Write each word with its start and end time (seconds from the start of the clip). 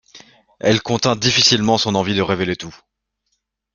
Elle 0.59 0.81
contint 0.81 1.15
difficilement 1.15 1.77
son 1.77 1.93
envie 1.93 2.15
de 2.15 2.23
révéler 2.23 2.55
tout. 2.55 2.75